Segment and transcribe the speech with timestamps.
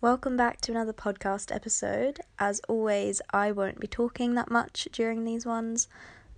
[0.00, 2.20] Welcome back to another podcast episode.
[2.38, 5.88] As always, I won't be talking that much during these ones,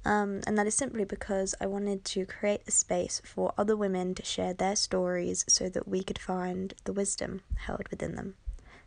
[0.02, 4.14] um, and that is simply because I wanted to create a space for other women
[4.14, 8.36] to share their stories so that we could find the wisdom held within them.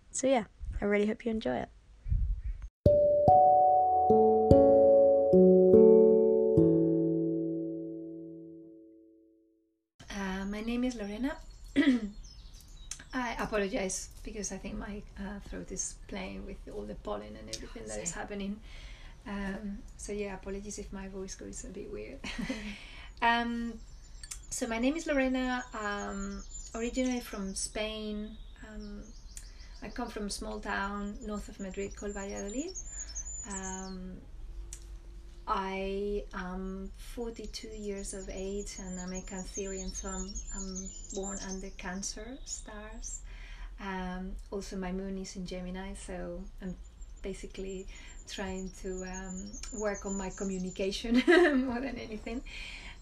[0.10, 0.46] So, yeah,
[0.82, 1.70] I really hope you enjoy it.
[10.10, 11.38] Uh, my name is Lorena.
[13.14, 17.56] I apologize because I think my uh, throat is playing with all the pollen and
[17.56, 18.60] everything that is happening.
[19.28, 22.20] Um, so yeah, apologies if my voice goes a bit weird.
[23.22, 23.74] um,
[24.50, 25.64] so my name is Lorena.
[25.80, 26.44] Um,
[26.76, 28.36] originally from Spain.
[28.68, 29.04] Um,
[29.84, 32.72] I come from a small town north of Madrid called Valladolid.
[35.46, 41.38] Um, I am 42 years of age and I'm a Cancerian, so I'm, I'm born
[41.50, 43.22] under Cancer stars.
[43.82, 46.76] Um, also, my moon is in Gemini, so I'm
[47.22, 47.88] basically
[48.30, 51.16] trying to um, work on my communication
[51.66, 52.42] more than anything,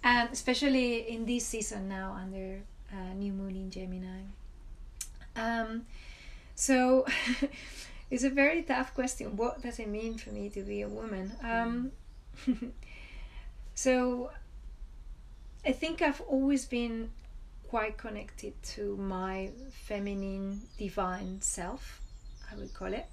[0.03, 4.22] and especially in this season now under uh, new moon in Gemini.
[5.36, 5.86] Um,
[6.56, 7.06] so
[8.12, 9.38] it's a very tough question.
[9.38, 11.34] What does it mean for me to be a woman?
[11.44, 11.92] Um,
[13.76, 14.32] so
[15.66, 17.12] I think I've always been
[17.68, 22.02] quite connected to my feminine divine self,
[22.52, 23.06] I would call it.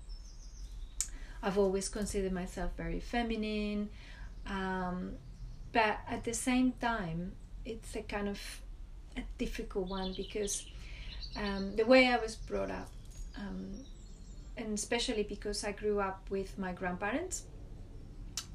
[1.43, 3.91] I've always considered myself very feminine,
[4.47, 5.13] um,
[5.73, 7.33] but at the same time,
[7.65, 8.41] it's a kind of
[9.17, 10.67] a difficult one because
[11.37, 12.89] um, the way I was brought up,
[13.37, 13.71] um,
[14.57, 17.45] and especially because I grew up with my grandparents.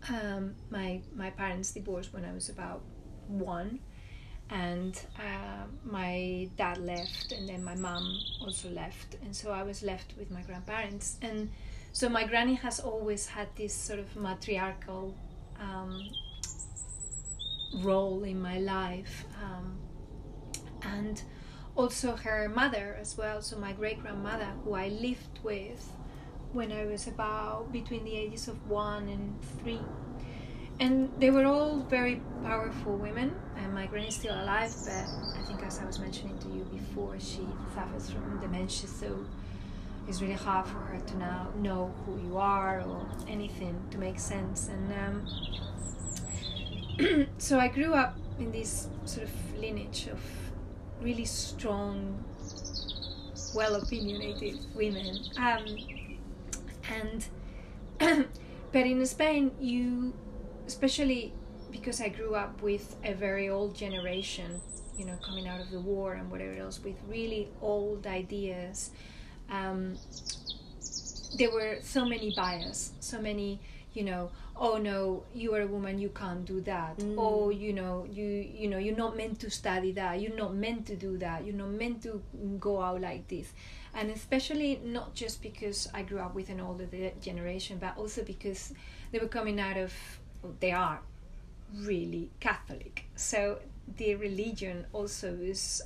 [0.09, 2.81] Um, my my parents divorced when I was about
[3.27, 3.79] one,
[4.49, 9.81] and uh, my dad left, and then my mom also left, and so I was
[9.81, 11.17] left with my grandparents.
[11.21, 11.49] And
[11.93, 15.15] so my granny has always had this sort of matriarchal
[15.59, 16.09] um,
[17.75, 19.78] role in my life, um,
[20.81, 21.22] and
[21.78, 23.41] also her mother as well.
[23.41, 25.89] So my great grandmother, who I lived with
[26.53, 29.81] when I was about between the ages of one and three.
[30.80, 33.36] And they were all very powerful women.
[33.58, 37.19] And my is still alive, but I think, as I was mentioning to you before,
[37.19, 39.25] she suffers from dementia, so
[40.08, 44.20] it's really hard for her to now know who you are or anything to make
[44.20, 44.70] sense.
[44.70, 44.94] And
[47.00, 50.20] um, so I grew up in this sort of lineage of
[51.02, 52.24] really strong,
[53.56, 55.20] well opinionated women.
[55.38, 55.66] Um,
[56.93, 57.25] and
[58.71, 60.13] but in Spain, you,
[60.67, 61.33] especially
[61.71, 64.61] because I grew up with a very old generation,
[64.97, 68.91] you know, coming out of the war and whatever else, with really old ideas.
[69.49, 69.97] Um,
[71.37, 73.59] there were so many bias, so many,
[73.93, 76.97] you know, oh no, you are a woman, you can't do that.
[76.97, 77.15] Mm.
[77.17, 80.21] Oh, you know, you you know, you're not meant to study that.
[80.21, 81.45] You're not meant to do that.
[81.45, 82.21] You're not meant to
[82.59, 83.51] go out like this.
[83.93, 86.87] And especially not just because I grew up with an older
[87.21, 88.73] generation, but also because
[89.11, 89.93] they were coming out of,
[90.41, 90.99] well, they are
[91.81, 93.05] really Catholic.
[93.15, 93.59] So
[93.97, 95.81] the religion also is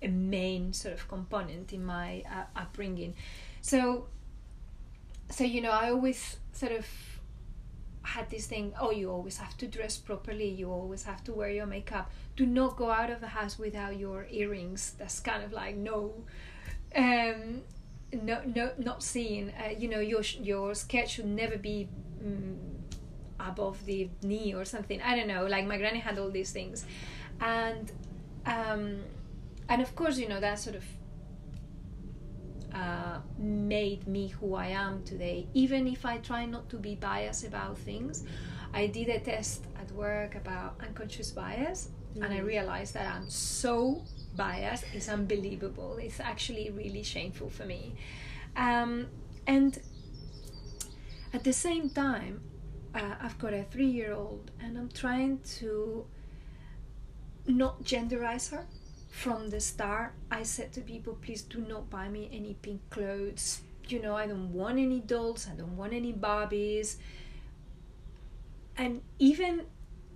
[0.00, 3.14] a main sort of component in my uh, upbringing.
[3.60, 4.06] So,
[5.30, 6.86] so you know, I always sort of
[8.04, 11.48] had this thing oh you always have to dress properly you always have to wear
[11.48, 15.52] your makeup do not go out of the house without your earrings that's kind of
[15.52, 16.12] like no
[16.96, 17.62] um
[18.22, 21.88] no no not seen uh, you know your your skirt should never be
[22.24, 22.56] um,
[23.40, 26.86] above the knee or something i don't know like my granny had all these things
[27.40, 27.92] and
[28.46, 29.00] um
[29.68, 30.84] and of course you know that sort of
[32.74, 35.46] uh, made me who I am today.
[35.54, 38.24] Even if I try not to be biased about things,
[38.72, 42.24] I did a test at work about unconscious bias, mm-hmm.
[42.24, 44.02] and I realized that I'm so
[44.36, 44.84] biased.
[44.94, 45.98] is unbelievable.
[46.00, 47.94] It's actually really shameful for me.
[48.56, 49.06] Um,
[49.46, 49.78] and
[51.32, 52.40] at the same time,
[52.94, 56.06] uh, I've got a three year old, and I'm trying to
[57.46, 58.66] not genderize her
[59.14, 63.60] from the start i said to people please do not buy me any pink clothes
[63.86, 66.96] you know i don't want any dolls i don't want any barbies
[68.76, 69.62] and even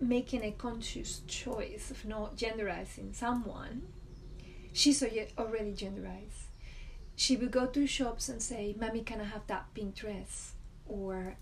[0.00, 3.82] making a conscious choice of not genderizing someone
[4.72, 6.46] she's already genderized.
[7.16, 10.52] She would go to shops and say mommy can i have that pink dress?
[10.86, 11.36] Or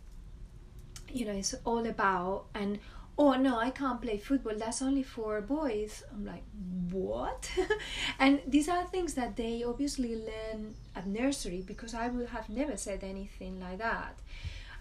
[1.09, 2.79] you know it's all about and
[3.19, 4.55] oh no i can't play football.
[4.57, 6.03] That's only for boys.
[6.13, 6.45] I'm like
[6.91, 7.51] what?
[8.19, 12.77] And these are things that they obviously learn at nursery because i would have never
[12.77, 14.19] said anything like that.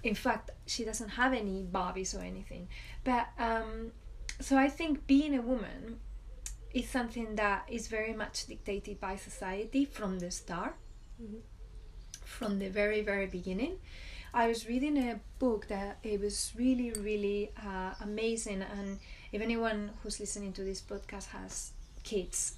[0.04, 2.68] In fact she doesn't have any barbies or anything.
[3.04, 3.92] But um,
[4.40, 6.00] so i think being a woman
[6.76, 10.76] is something that is very much dictated by society from the start
[11.22, 11.42] mm-hmm.
[12.24, 13.80] from the very very beginning
[14.36, 18.64] I was reading a book that it was really, really uh, amazing.
[18.64, 19.00] And
[19.32, 21.72] if anyone who's listening to this podcast has
[22.04, 22.56] kids,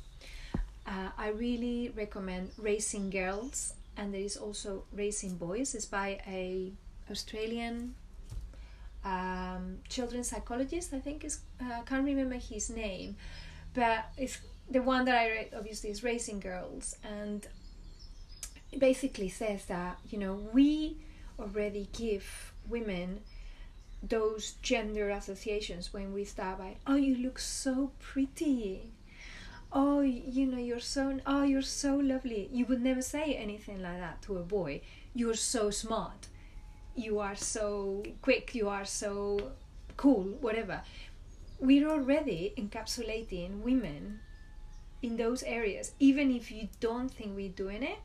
[0.87, 5.75] uh, I really recommend Raising Girls, and there is also Raising Boys.
[5.75, 6.73] It's by a
[7.11, 7.93] Australian
[9.05, 10.95] um, children's psychologist.
[10.95, 13.17] I think is uh, I can't remember his name,
[13.77, 14.39] but it's
[14.71, 15.49] the one that I read.
[15.55, 17.47] Obviously, is Raising Girls, and
[18.71, 20.97] it basically says that you know we
[21.39, 23.21] already give women
[24.01, 28.91] those gender associations when we start by oh you look so pretty.
[29.71, 32.49] Oh you know you're so oh you're so lovely.
[32.51, 34.81] You would never say anything like that to a boy.
[35.13, 36.27] You're so smart.
[36.95, 38.55] You are so quick.
[38.55, 39.51] You are so
[39.97, 40.81] cool whatever
[41.59, 44.19] we're already encapsulating women
[45.01, 47.99] in those areas even if you don't think we're doing it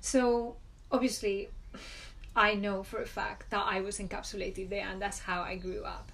[0.00, 0.56] so
[0.90, 1.48] obviously
[2.34, 5.84] I know for a fact that I was encapsulated there, and that's how I grew
[5.84, 6.10] up.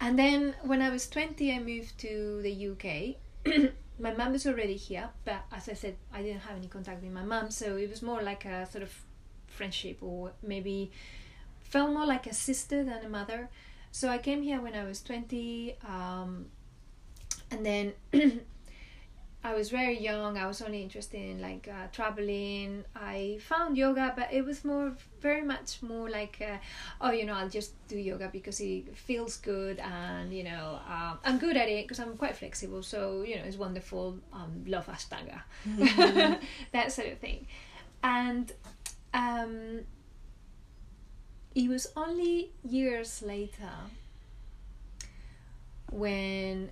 [0.00, 3.72] And then when I was 20, I moved to the UK.
[3.98, 7.12] my mom was already here, but as I said, I didn't have any contact with
[7.12, 8.92] my mom, so it was more like a sort of
[9.46, 10.90] friendship, or maybe
[11.62, 13.48] felt more like a sister than a mother.
[13.96, 16.44] So I came here when I was 20, um,
[17.50, 17.94] and then
[19.42, 20.36] I was very young.
[20.36, 22.84] I was only interested in like uh, traveling.
[22.94, 26.58] I found yoga, but it was more, very much more like, uh,
[27.00, 31.18] oh, you know, I'll just do yoga because it feels good, and you know, um,
[31.24, 32.82] I'm good at it because I'm quite flexible.
[32.82, 34.18] So you know, it's wonderful.
[34.30, 36.34] Um, love Ashtanga, mm-hmm.
[36.72, 37.46] that sort of thing,
[38.02, 38.52] and
[39.14, 39.86] um,
[41.56, 43.72] it was only years later
[45.90, 46.70] when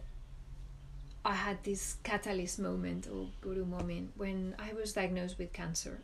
[1.25, 6.00] I had this catalyst moment or guru moment when I was diagnosed with cancer.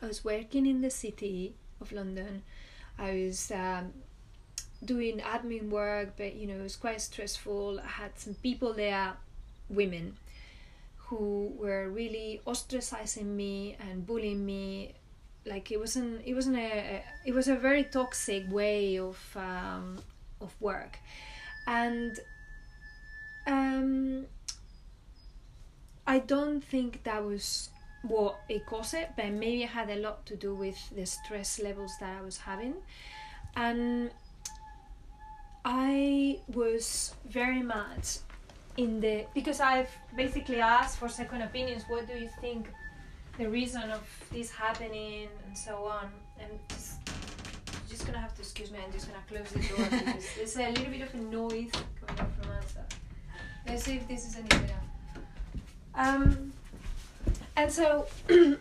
[0.00, 2.44] I was working in the city of London.
[3.00, 3.92] I was um,
[4.84, 7.80] doing admin work, but you know it was quite stressful.
[7.80, 9.14] I had some people there,
[9.68, 10.18] women,
[11.08, 14.94] who were really ostracizing me and bullying me.
[15.46, 16.22] Like it wasn't.
[16.24, 17.02] It wasn't a.
[17.24, 19.98] It was a very toxic way of um,
[20.40, 20.98] of work,
[21.66, 22.18] and
[23.46, 24.26] um,
[26.06, 27.70] I don't think that was
[28.02, 31.60] what it caused it, but maybe it had a lot to do with the stress
[31.60, 32.74] levels that I was having.
[33.54, 34.10] And
[35.64, 38.18] I was very much
[38.76, 41.84] in the because I've basically asked for second opinions.
[41.88, 42.68] What do you think
[43.38, 44.02] the reason of
[44.32, 46.10] this happening and so on?
[46.40, 46.98] And just,
[47.88, 48.78] just gonna have to excuse me.
[48.84, 51.70] I'm just gonna close the door because there's a little bit of a noise
[52.06, 52.94] coming from outside.
[53.66, 54.80] Let's see if this is any better.
[55.94, 56.52] Um,
[57.56, 58.06] and so,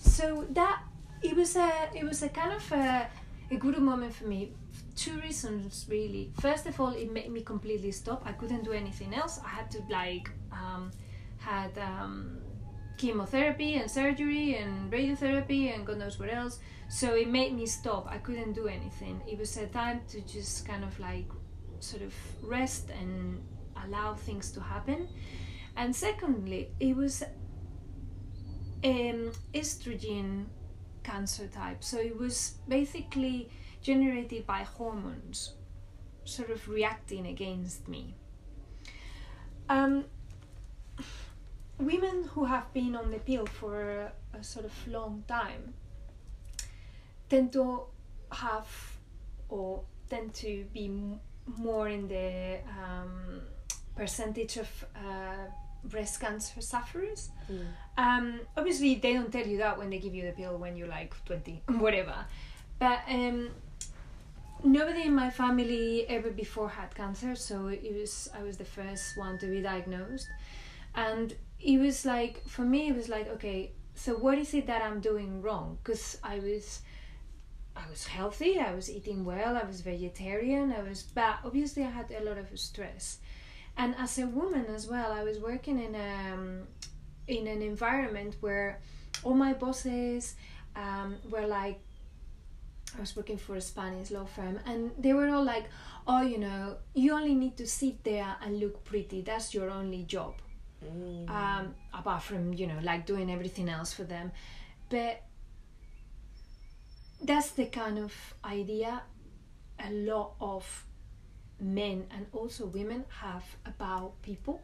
[0.00, 0.82] so that
[1.22, 3.08] it was a it was a kind of a,
[3.50, 4.52] a good moment for me.
[4.96, 6.30] Two reasons really.
[6.40, 8.22] First of all, it made me completely stop.
[8.24, 9.40] I couldn't do anything else.
[9.44, 10.92] I had to like um,
[11.38, 12.38] had um,
[12.96, 16.58] chemotherapy and surgery and radiotherapy and God knows what else.
[16.88, 18.06] So it made me stop.
[18.08, 19.20] I couldn't do anything.
[19.26, 21.26] It was a time to just kind of like
[21.80, 23.42] sort of rest and
[23.84, 25.08] allow things to happen.
[25.76, 27.22] And secondly, it was
[28.84, 30.46] um, estrogen
[31.02, 31.82] cancer type.
[31.82, 33.50] So it was basically
[33.82, 35.54] generated by hormones
[36.24, 38.14] sort of reacting against me.
[39.68, 40.04] Um,
[41.78, 45.74] women who have been on the pill for a, a sort of long time
[47.28, 47.82] tend to
[48.30, 48.66] have
[49.48, 51.20] or tend to be m-
[51.58, 53.40] more in the um,
[53.96, 55.46] percentage of uh,
[55.84, 57.30] breast cancer sufferers.
[57.50, 57.66] Mm.
[57.96, 60.88] Um, obviously, they don't tell you that when they give you the pill when you're
[60.88, 62.24] like 20, whatever.
[62.78, 63.50] But um,
[64.64, 69.16] nobody in my family ever before had cancer, so it was I was the first
[69.16, 70.28] one to be diagnosed,
[70.94, 71.34] and
[71.64, 75.00] it was like for me it was like okay, so what is it that I'm
[75.00, 75.78] doing wrong?
[75.82, 76.82] Because I was.
[77.76, 81.90] I was healthy, I was eating well, I was vegetarian, I was but obviously I
[81.90, 83.18] had a lot of stress
[83.76, 86.66] and as a woman as well i was working in a um,
[87.26, 88.80] in an environment where
[89.22, 90.36] all my bosses
[90.76, 91.80] um, were like
[92.96, 95.64] I was working for a Spanish law firm, and they were all like,
[96.06, 99.22] "Oh, you know, you only need to sit there and look pretty.
[99.22, 100.34] That's your only job."
[100.84, 101.30] Mm.
[101.30, 104.32] um, apart from you know like doing everything else for them.
[104.90, 105.22] But
[107.22, 108.12] that's the kind of
[108.44, 109.02] idea
[109.84, 110.84] a lot of
[111.60, 114.60] men and also women have about people.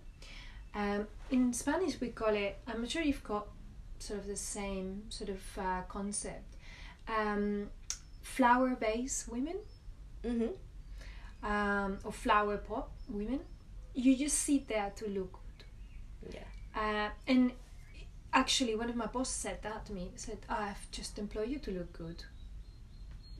[0.75, 3.49] Um, in spanish we call it i'm sure you've got
[3.99, 6.57] sort of the same sort of uh, concept.
[7.09, 7.71] Um,
[8.23, 9.57] flower base women.
[10.23, 11.51] Mm-hmm.
[11.51, 13.41] um, or flower pot women.
[13.95, 15.40] You just sit there to look
[16.29, 16.41] Yeah.
[16.75, 17.53] uh, and
[18.33, 20.13] actually, one of my bosses said that to me.
[20.17, 22.25] Said, "I've just employed you to look good,"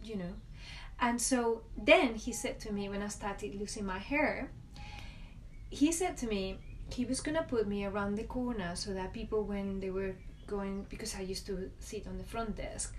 [0.03, 0.35] you know.
[1.01, 4.51] And so then he said to me when I started losing my hair,
[5.71, 6.59] he said to me
[6.91, 10.15] he was gonna put me around the corner so that people when they were
[10.47, 12.95] going because I used to sit on the front desk,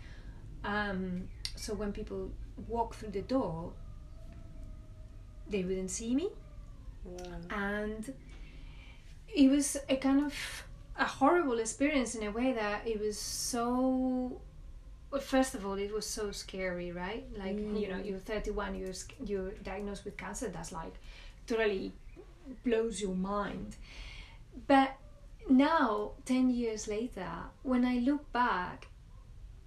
[0.63, 2.31] um, so when people
[2.67, 3.73] walk through the door,
[5.49, 6.29] they wouldn't see me
[7.03, 7.23] Wow.
[7.49, 8.13] and
[9.35, 10.33] it was a kind of
[10.97, 14.39] a horrible experience in a way that it was so
[15.11, 17.25] well, first of all it was so scary right?
[17.37, 18.05] Like you know Mm.
[18.05, 18.93] you're 31 you're
[19.25, 20.93] you're diagnosed with cancer that's like
[21.47, 21.91] totally
[22.63, 23.75] blows your mind.
[24.67, 24.95] But
[25.49, 27.27] now 10 years later
[27.63, 28.87] when i look back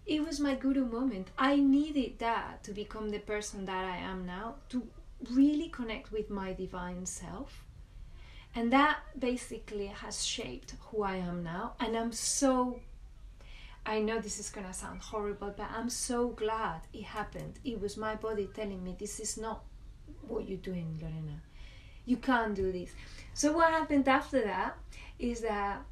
[0.07, 1.29] it was my guru moment.
[1.39, 4.87] I needed that to become the person that i am now to
[5.33, 7.64] really connect with my divine self
[8.55, 11.75] and that basically has shaped who I am now.
[11.81, 12.81] And I'm so,
[13.85, 17.59] I know this is gonna sound horrible, but I'm so glad it happened.
[17.65, 19.65] It was my body telling me this is not
[20.29, 21.41] what you're doing, Lorena.
[22.07, 22.91] You can't do this.
[23.33, 24.77] So, what happened after that
[25.19, 25.83] is that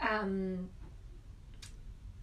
[0.00, 0.68] um,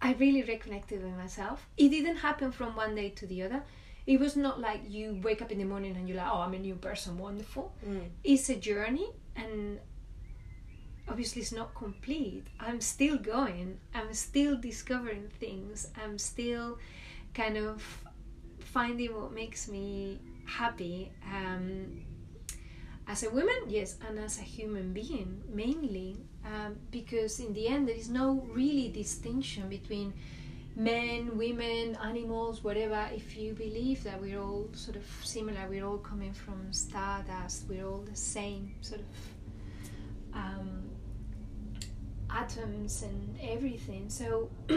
[0.00, 1.66] I really reconnected with myself.
[1.76, 3.62] It didn't happen from one day to the other.
[4.06, 6.54] It was not like you wake up in the morning and you're like, oh, I'm
[6.54, 8.08] a new person, wonderful Mm.
[8.24, 9.08] it's a journey
[9.38, 9.78] and
[11.08, 12.44] obviously it's not complete.
[12.60, 13.78] I'm still going.
[13.94, 15.88] I'm still discovering things.
[16.02, 16.78] I'm still
[17.34, 17.82] kind of
[18.58, 22.02] finding what makes me happy um,
[23.06, 27.88] as a woman yes and as a human being mainly um, because in the end
[27.88, 30.12] there is no really distinction between
[30.78, 35.98] men women animals whatever if you believe that we're all sort of similar we're all
[35.98, 39.06] coming from stardust we're all the same sort of
[40.34, 40.88] um,
[42.30, 44.08] atoms and everything.
[44.08, 44.50] So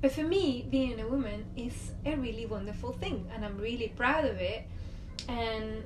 [0.00, 4.24] but for me being a woman is a really wonderful thing and i'm really proud
[4.24, 4.66] of it.
[5.28, 5.84] And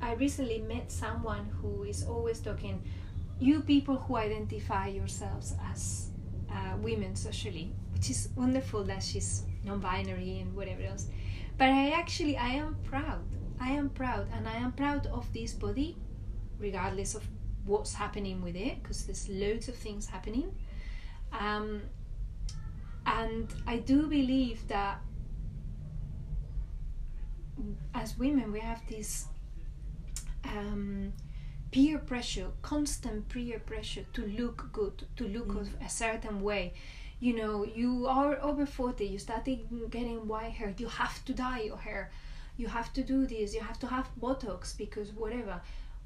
[0.00, 2.82] i recently met someone who is always talking
[3.40, 6.08] you people who identify yourselves as
[6.50, 7.72] uh, women socially
[8.04, 11.06] which is wonderful that she's non-binary and whatever else.
[11.56, 13.24] But i actually i am proud
[13.58, 15.96] i am proud and i am proud of this body
[16.58, 17.26] regardless of
[17.64, 20.54] what's happening with it because there's loads of things happening.
[21.32, 21.80] Um,
[23.06, 25.00] and i do believe that
[27.94, 29.28] as women we have this
[30.44, 31.12] um,
[31.72, 35.86] peer pressure constant peer pressure to look good to look Mm.
[35.86, 36.74] a certain way
[37.20, 41.60] you know you are over 40 you started getting white hair you have to dye
[41.60, 42.10] your hair.
[42.56, 45.60] You have to do this you have to have botox because whatever.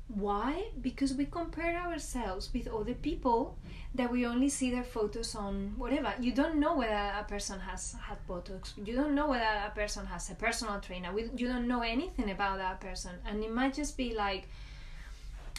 [0.08, 0.70] Why?
[0.80, 3.58] Because we compare ourselves with other people
[3.94, 6.14] that we only see their photos on whatever.
[6.18, 8.72] You don't know whether a person has had botox.
[8.82, 11.12] You don't know whether a person has a personal trainer.
[11.36, 13.16] You don't know anything about that person.
[13.26, 14.48] And it might just be like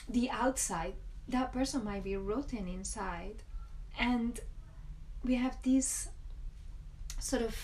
[0.10, 0.96] the outside.
[1.28, 3.44] That person might be rotten inside.
[4.00, 4.40] And
[5.24, 6.10] we have this
[7.20, 7.56] sort of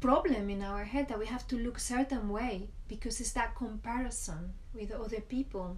[0.00, 4.52] problem in our head that we have to look certain way because it's that comparison
[4.74, 5.76] with other people.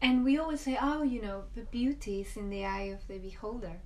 [0.00, 3.18] And we always say oh you know the beauty is in the eye of the
[3.18, 3.80] beholder.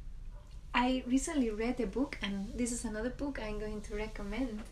[0.74, 4.62] I recently read a book and this is another book i'm going to recommend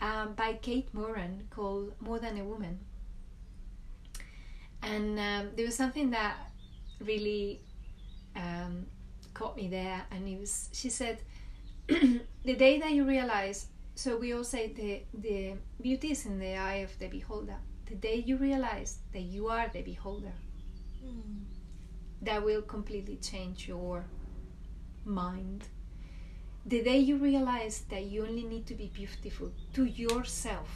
[0.00, 2.78] um, by kate moran called more than a woman.
[4.82, 6.36] And um, there was something that
[7.00, 7.60] really
[8.34, 8.86] um,
[9.40, 11.16] caught me there and it was she said
[11.88, 13.60] the day that you realize
[13.94, 14.90] so we all say the
[15.26, 15.36] the
[15.80, 17.56] beauty is in the eye of the beholder
[17.86, 20.36] the day you realize that you are the beholder
[21.02, 21.44] Mm.
[22.20, 24.04] that will completely change your
[25.06, 25.64] mind
[26.66, 30.68] the day you realize that you only need to be beautiful to yourself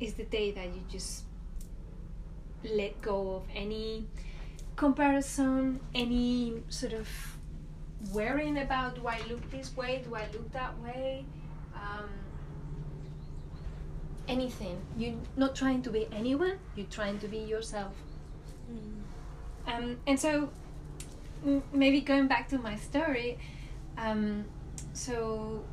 [0.00, 1.24] is the day that you just
[2.64, 4.06] let go of any
[4.76, 7.08] comparison any sort of
[8.12, 11.24] worrying about do i look this way do i look that way
[11.74, 12.08] um,
[14.28, 14.80] anything.
[14.96, 16.58] You're not trying to be anyone.
[16.76, 17.94] You're trying to be yourself.
[18.70, 19.72] Mm.
[19.72, 20.50] Um, and so,
[21.44, 23.38] m- maybe going back to my story,
[23.96, 24.44] um,
[24.92, 25.64] so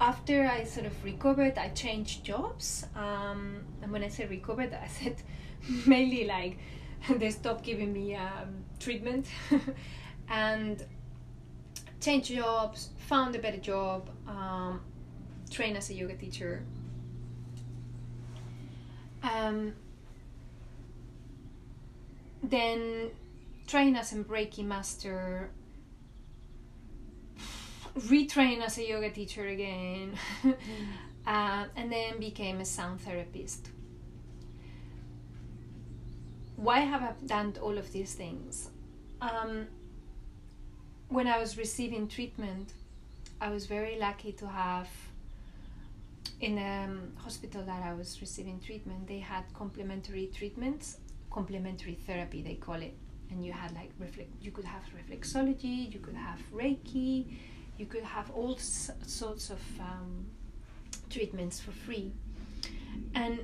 [0.00, 2.86] after I sort of recovered, I changed jobs.
[2.94, 5.16] Um, and when I say recovered, I said
[5.86, 6.58] mainly like
[7.16, 9.26] they stopped giving me um, treatment
[10.28, 10.84] and
[12.00, 14.80] changed jobs, found a better job, um,
[15.50, 16.62] trained as a yoga teacher.
[19.22, 19.74] Um,
[22.42, 23.10] then
[23.66, 25.50] train as a Reiki master,
[27.98, 30.12] retrain as a yoga teacher again,
[31.26, 33.70] uh, and then became a sound therapist.
[36.58, 38.70] Why have I done all of these things?
[39.20, 39.68] Um,
[41.08, 42.72] when I was receiving treatment,
[43.40, 44.88] I was very lucky to have
[46.40, 50.98] in the um, hospital that I was receiving treatment, they had complementary treatments,
[51.30, 52.94] complementary therapy they call it,
[53.30, 53.90] and you had like.
[54.40, 57.36] You could have reflexology, you could have Reiki,
[57.76, 60.26] you could have all sorts of um,
[61.08, 62.12] treatments for free,
[63.14, 63.38] and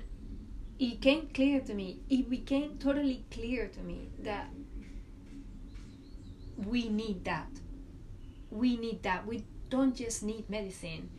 [0.79, 2.01] it came clear to me.
[2.09, 4.49] It became totally clear to me that
[6.57, 7.49] we need that.
[8.51, 9.27] We need that.
[9.27, 11.11] We don't just need medicine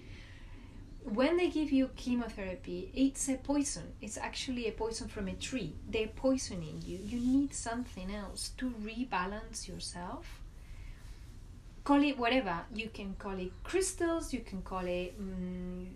[1.06, 3.94] when they give you chemotherapy, it's a poison.
[4.02, 5.76] It's actually a poison from a tree.
[5.88, 6.98] They're poisoning you.
[6.98, 10.42] You need something else to rebalance yourself.
[11.84, 12.62] Call it whatever.
[12.74, 15.90] You can call it crystals, you can call it, mm,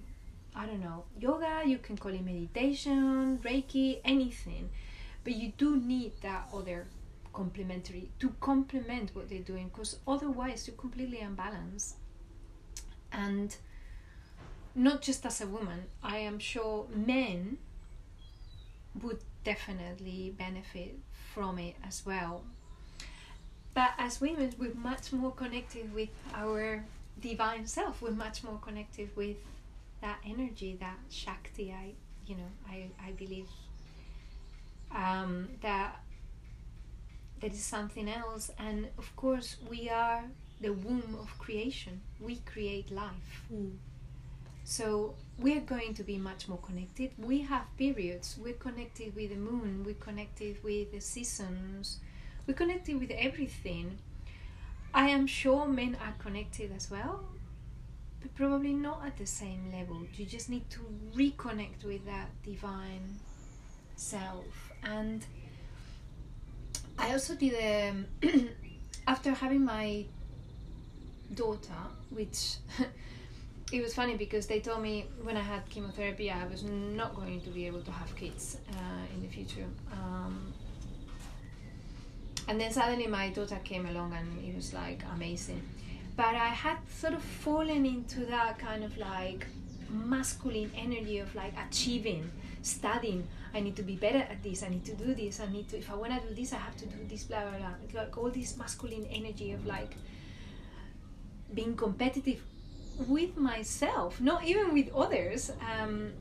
[0.56, 4.70] I don't know, yoga, you can call it meditation, Reiki, anything.
[5.24, 6.88] But you do need that other
[7.34, 11.96] complementary to complement what they're doing because otherwise you're completely unbalanced.
[13.12, 13.56] And
[14.76, 17.58] not just as a woman, I am sure men
[19.02, 20.98] would definitely benefit
[21.34, 22.44] from it as well.
[23.74, 26.84] But as women, we're much more connected with our
[27.20, 28.02] divine self.
[28.02, 29.38] We're much more connected with
[30.02, 31.72] that energy, that Shakti.
[31.72, 31.94] I,
[32.26, 33.48] you know, I, I believe
[34.96, 36.02] um, that
[37.40, 40.24] there is something else, and of course, we are
[40.62, 42.02] the womb of creation.
[42.20, 43.44] We create life.
[43.54, 43.78] Mm.
[44.64, 47.12] So we're going to be much more connected.
[47.18, 48.38] We have periods.
[48.40, 49.84] We're connected with the moon.
[49.86, 52.00] We're connected with the seasons.
[52.46, 53.98] We're connected with everything.
[54.94, 57.24] I am sure men are connected as well,
[58.22, 60.06] but probably not at the same level.
[60.16, 60.80] You just need to
[61.16, 63.20] reconnect with that divine
[63.96, 64.72] self.
[64.84, 65.26] And
[66.98, 67.94] I also did a,
[69.08, 70.06] after having my
[71.34, 72.56] daughter, which
[73.72, 77.42] it was funny because they told me when I had chemotherapy I was not going
[77.42, 79.66] to be able to have kids uh, in the future.
[79.92, 80.54] Um,
[82.48, 85.62] and then suddenly my daughter came along and it was like amazing.
[86.20, 89.48] But I had sort of fallen into that kind of like
[89.90, 92.30] masculine energy of like achieving,
[92.62, 93.26] studying.
[93.54, 94.62] I need to be better at this.
[94.62, 95.40] I need to do this.
[95.40, 95.78] I need to.
[95.78, 97.24] If I want to do this, I have to do this.
[97.24, 97.76] Blah blah blah.
[97.86, 99.96] It's like all this masculine energy of like
[101.54, 102.42] being competitive
[103.08, 105.52] with myself, not even with others.
[105.72, 106.12] Um,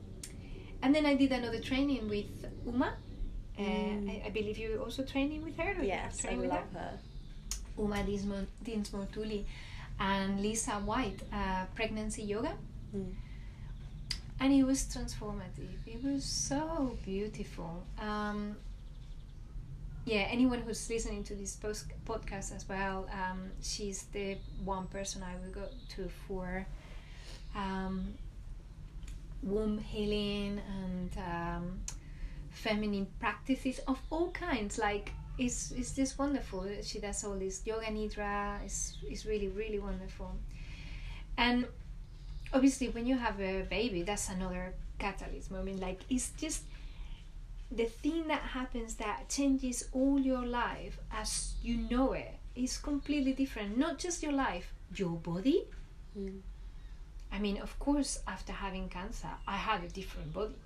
[0.80, 2.30] and then I did another training with
[2.64, 2.94] Uma.
[3.58, 4.08] Uh, Mm.
[4.08, 5.74] I, I believe you're also training with her.
[5.82, 6.92] Yes, I love her.
[7.76, 8.46] Uma Dinsmore,
[10.00, 12.52] and Lisa White, uh, pregnancy yoga.
[12.94, 13.12] Mm.
[14.40, 15.78] And it was transformative.
[15.87, 17.82] It was so beautiful.
[18.00, 18.56] Um,
[20.04, 25.22] yeah, anyone who's listening to this post- podcast as well, um, she's the one person
[25.22, 26.66] I will go to for
[27.56, 28.14] um,
[29.42, 31.80] womb healing and um,
[32.50, 34.78] feminine practices of all kinds.
[34.78, 36.66] Like, it's, it's just wonderful.
[36.83, 38.62] She does all this yoga nidra.
[38.64, 40.33] It's, it's really, really wonderful.
[41.37, 41.66] And
[42.53, 45.81] obviously, when you have a baby, that's another catalyst moment.
[45.81, 46.64] Like, it's just
[47.70, 53.33] the thing that happens that changes all your life as you know it is completely
[53.33, 53.79] different.
[53.79, 55.64] Not just your life, your body.
[56.18, 56.40] Mm.
[57.31, 60.57] I mean, of course, after having cancer, I had a different body,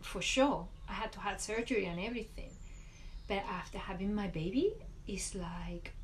[0.00, 0.66] for sure.
[0.88, 2.50] I had to have surgery and everything.
[3.32, 4.74] But after having my baby,
[5.08, 5.94] it's like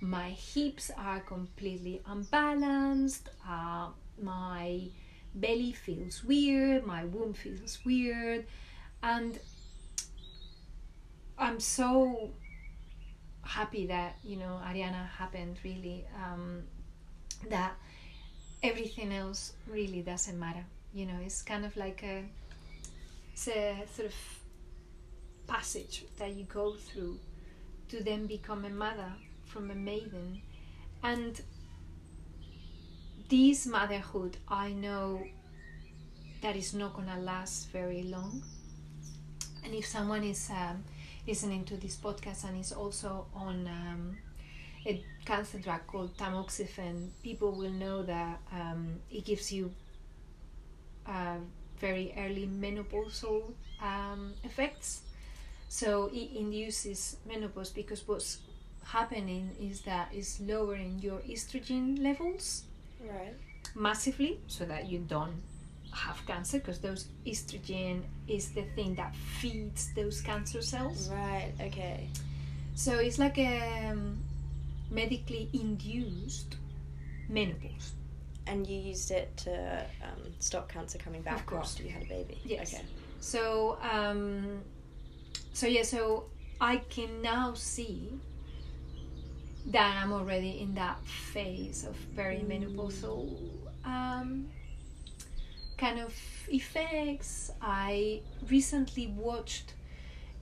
[0.00, 3.28] my hips are completely unbalanced.
[3.48, 4.88] Uh, my
[5.36, 6.84] belly feels weird.
[6.84, 8.44] My womb feels weird,
[9.04, 9.38] and
[11.38, 12.30] I'm so
[13.42, 15.58] happy that you know Ariana happened.
[15.62, 16.64] Really, um,
[17.50, 17.74] that
[18.64, 20.64] everything else really doesn't matter.
[20.92, 22.24] You know, it's kind of like a,
[23.32, 24.39] it's a sort of
[25.50, 27.18] passage that you go through
[27.88, 29.12] to then become a mother
[29.44, 30.40] from a maiden.
[31.02, 31.40] And
[33.28, 35.22] this motherhood, I know
[36.40, 38.42] that is not gonna last very long.
[39.64, 40.84] And if someone is um,
[41.26, 44.18] listening to this podcast and is also on um,
[44.86, 49.72] a cancer drug called tamoxifen, people will know that um, it gives you
[51.06, 51.36] uh,
[51.78, 55.02] very early menopausal um, effects.
[55.72, 58.38] So it induces menopause because what's
[58.84, 62.64] happening is that it's lowering your estrogen levels
[63.00, 63.34] Right.
[63.76, 65.40] massively so that you don't
[65.92, 71.08] have cancer because those estrogen is the thing that feeds those cancer cells.
[71.08, 71.52] Right.
[71.60, 72.08] Okay.
[72.74, 74.18] So it's like a um,
[74.90, 76.56] medically induced
[77.28, 77.92] menopause.
[78.48, 81.70] And you used it to um, stop cancer coming back course.
[81.74, 82.38] after you had a baby.
[82.44, 82.74] Yes.
[82.74, 82.82] Okay.
[83.20, 84.62] So um,
[85.52, 86.24] so yeah, so
[86.60, 88.08] I can now see
[89.66, 92.48] that I'm already in that phase of very Mm.
[92.74, 93.28] menopausal
[93.84, 94.48] um,
[95.76, 96.14] kind of
[96.48, 97.50] effects.
[97.62, 99.74] I recently watched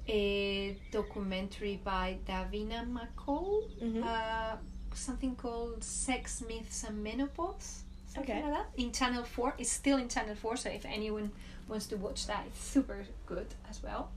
[0.08, 4.02] a documentary by Davina McCall, Mhm.
[4.04, 4.56] uh,
[4.94, 7.82] something called Sex, Myths, and Menopause.
[8.06, 8.42] Something Okay.
[8.42, 8.70] like that.
[8.82, 9.54] In Channel 4.
[9.58, 11.30] It's still in Channel 4, so if anyone
[11.68, 14.10] wants to watch that, it's super good as well.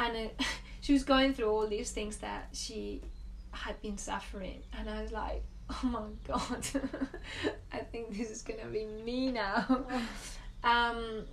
[0.00, 0.44] And uh,
[0.80, 3.02] she was going through all these things that she
[3.52, 6.66] had been suffering, and I was like, oh my god,
[7.72, 9.84] I think this is gonna be me now.
[10.64, 11.24] um,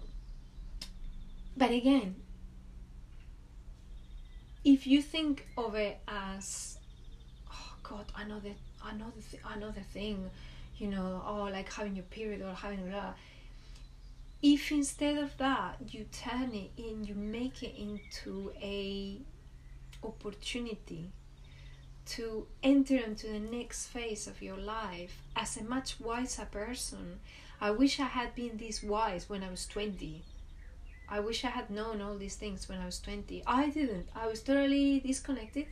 [1.55, 2.15] but again,
[4.65, 6.77] if you think of it as,
[7.49, 8.51] oh god, another
[8.85, 10.29] another th- another thing,
[10.77, 13.13] you know, or like having your period or having blah.
[14.41, 19.19] If instead of that you turn it in, you make it into a
[20.03, 21.11] opportunity
[22.05, 27.19] to enter into the next phase of your life as a much wiser person.
[27.59, 30.23] I wish I had been this wise when I was 20.
[31.09, 33.43] I wish I had known all these things when I was 20.
[33.47, 34.07] I didn't.
[34.15, 35.65] I was totally disconnected.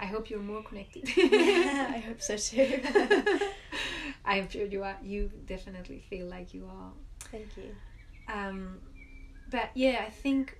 [0.00, 1.04] I hope you're more connected.
[1.16, 2.80] I hope so too.
[4.24, 4.96] I'm sure you are.
[5.02, 6.92] You definitely feel like you are.
[7.30, 7.74] Thank you.
[8.32, 8.78] Um,
[9.50, 10.58] but yeah, I think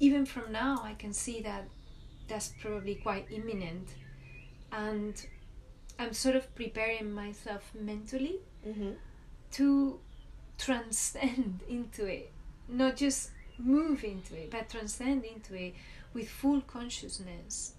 [0.00, 1.68] even from now, I can see that
[2.28, 3.88] that's probably quite imminent,
[4.72, 5.24] and
[5.98, 8.92] I'm sort of preparing myself mentally Mm-hmm.
[9.52, 10.00] to
[10.56, 12.32] transcend into it,
[12.66, 15.74] not just move into it, but transcend into it
[16.14, 17.74] with full consciousness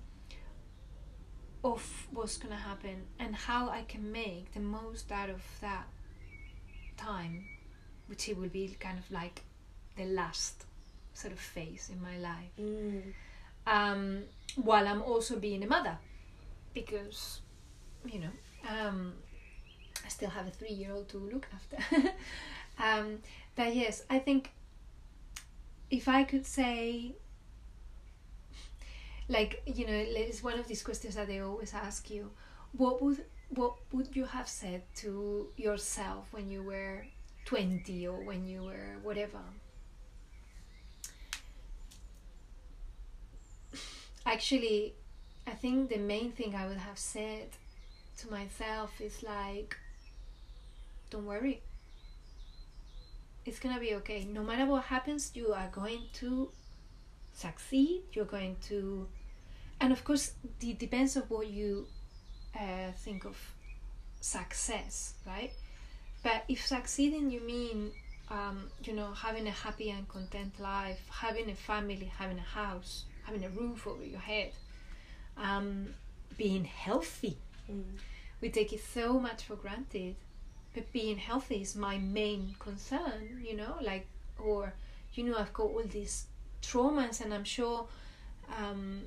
[1.64, 5.88] of what's gonna happen and how I can make the most out of that
[6.98, 7.46] time,
[8.08, 9.42] which it will be kind of like
[9.96, 10.66] the last
[11.14, 12.52] sort of phase in my life.
[12.60, 13.14] Mm.
[13.68, 14.24] Um,
[14.56, 15.98] while I'm also being a mother,
[16.74, 17.42] because
[18.06, 18.30] you know
[18.70, 19.14] um,
[20.04, 21.78] I still have a three-year-old to look after.
[22.80, 23.20] um,
[23.56, 24.52] but yes, I think
[25.90, 27.16] if I could say,
[29.28, 32.32] like you know, it's one of these questions that they always ask you.
[32.74, 37.06] What would what would you have said to yourself when you were
[37.46, 39.40] twenty or when you were whatever?
[44.26, 44.94] Actually,
[45.48, 47.50] I think the main thing I would have said
[48.18, 49.78] to myself is like,
[51.10, 51.62] don't worry.
[53.46, 54.26] It's gonna be okay.
[54.26, 56.50] No matter what happens, you are going to
[57.34, 58.02] succeed.
[58.14, 59.08] You're going to,
[59.80, 60.32] and of course,
[60.62, 61.86] it depends on what you
[62.56, 63.38] uh, think of
[64.22, 65.52] success, right?
[66.24, 67.92] But if succeeding you mean,
[68.30, 73.06] um, you know, having a happy and content life, having a family, having a house,
[73.24, 74.52] having a roof over your head,
[75.38, 75.94] um,
[76.38, 77.38] being healthy.
[77.72, 77.84] Mm.
[78.42, 80.16] We take it so much for granted,
[80.74, 84.08] but being healthy is my main concern, you know, like,
[84.40, 84.74] or,
[85.14, 86.26] you know, I've got all these
[86.62, 87.88] traumas, and I'm sure
[88.60, 89.04] um,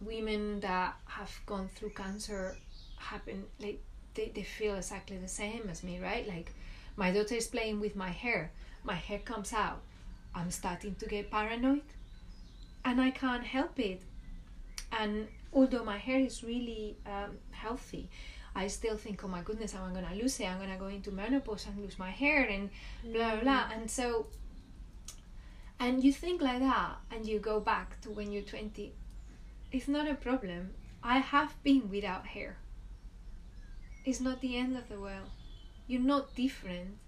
[0.00, 2.56] women that have gone through cancer
[3.02, 3.80] happen, like,
[4.14, 6.26] they, they feel exactly the same as me, right?
[6.26, 6.52] Like,
[6.96, 8.52] my daughter is playing with my hair,
[8.84, 9.80] my hair comes out,
[10.34, 11.82] I'm starting to get paranoid,
[12.84, 14.02] and I can't help it.
[14.98, 18.08] And although my hair is really um, healthy,
[18.54, 20.44] I still think, oh my goodness, I'm gonna lose it.
[20.44, 22.68] I'm gonna go into menopause and lose my hair and
[23.02, 23.68] blah blah blah.
[23.74, 24.26] And so,
[25.80, 28.92] and you think like that, and you go back to when you're 20.
[29.72, 30.70] It's not a problem.
[31.02, 32.58] I have been without hair.
[34.04, 35.30] Is not the end of the world.
[35.86, 36.98] You're not different.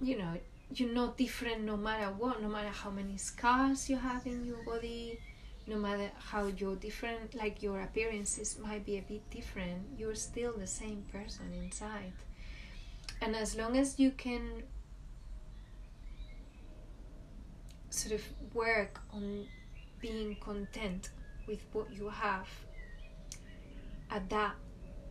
[0.00, 0.38] You know,
[0.74, 4.62] you're not different no matter what, no matter how many scars you have in your
[4.64, 5.20] body,
[5.66, 10.52] no matter how you're different, like your appearances might be a bit different, you're still
[10.52, 12.12] the same person inside.
[13.22, 14.64] And as long as you can
[17.88, 19.46] sort of work on
[20.00, 21.10] being content
[21.46, 22.48] with what you have
[24.10, 24.54] at that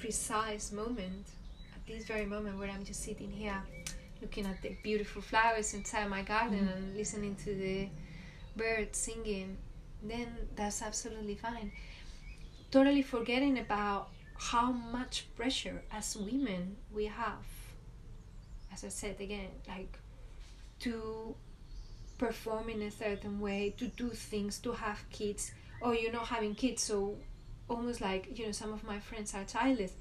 [0.03, 1.25] precise moment,
[1.73, 3.61] at this very moment where I'm just sitting here
[4.21, 6.75] looking at the beautiful flowers inside my garden Mm.
[6.75, 7.89] and listening to the
[8.57, 9.57] birds singing,
[10.01, 11.71] then that's absolutely fine.
[12.69, 14.09] Totally forgetting about
[14.51, 17.45] how much pressure as women we have.
[18.73, 19.93] As I said again, like
[20.79, 21.35] to
[22.17, 25.51] perform in a certain way, to do things, to have kids.
[25.81, 27.15] Oh, you're not having kids, so
[27.69, 29.93] almost like you know, some of my friends are childless.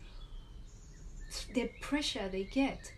[1.55, 2.93] The pressure they get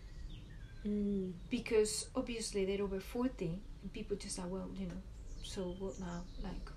[0.85, 1.33] Mm.
[1.49, 5.01] because obviously they're over 40 and people just are well you know
[5.41, 6.69] so what now like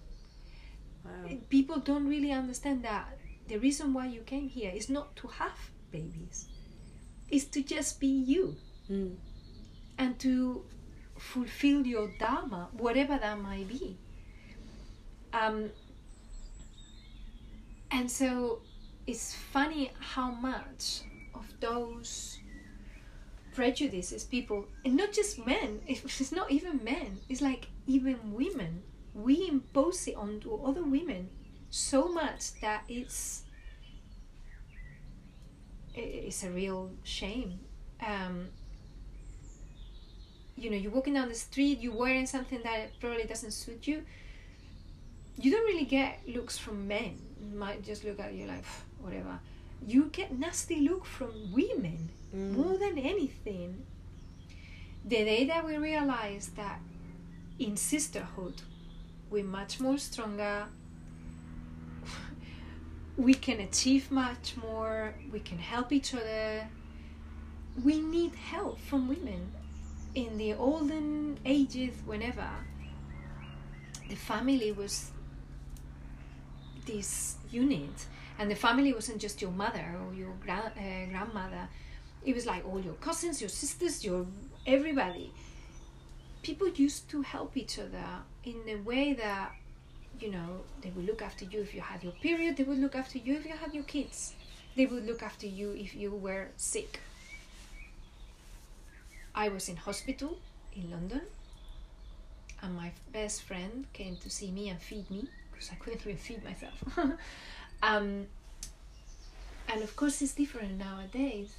[1.05, 1.37] Wow.
[1.51, 5.59] people don't really understand that the reason why you came here is not to have
[5.91, 6.47] babies
[7.31, 8.57] is to just be you
[8.89, 9.17] Mm.
[9.99, 10.65] and to
[11.19, 13.99] fulfill your dharma whatever that might be
[15.35, 15.69] um,
[17.91, 18.61] and so
[19.07, 21.03] it's funny how much
[21.35, 22.39] of those
[23.55, 28.83] prejudices people and not just men it's not even men it's like even women.
[29.15, 31.31] We impose it onto other women
[31.71, 33.43] so much that it's
[35.95, 37.59] it's a real shame.
[38.07, 38.49] Um,
[40.55, 44.05] you know you're walking down the street you're wearing something that probably doesn't suit you.
[45.37, 47.19] You don't really get looks from men
[47.55, 48.65] might just look at you like
[49.01, 49.39] whatever.
[49.87, 52.57] You get nasty look from women Mm.
[52.57, 53.87] more than anything.
[55.03, 56.81] The day that we realize that
[57.59, 58.61] in sisterhood
[59.31, 60.67] we're much more stronger
[63.17, 66.69] we can achieve much more we can help each other.
[67.83, 69.53] We need help from women.
[70.15, 72.49] In the olden ages whenever
[74.09, 75.13] the family was
[76.89, 78.07] this unit
[78.39, 81.69] and the family wasn't just your mother or your gra- uh, grandmother.
[82.25, 84.27] It was like all your cousins your sisters your
[84.67, 85.33] everybody.
[86.43, 88.09] People used to help each other
[88.45, 89.53] in a way that
[90.21, 92.97] you know they would look after you if you had your period they would look
[92.97, 94.35] after you if you had your kids
[94.75, 97.01] they would look after you if you were sick.
[99.35, 100.39] I was in hospital
[100.75, 101.23] in london
[102.63, 106.17] and my best friend came to see me and feed me because i couldn't even
[106.17, 106.83] feed myself.
[107.81, 108.27] Um,
[109.69, 111.55] and of course it's different nowadays